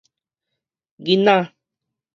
[1.05, 1.53] 囡仔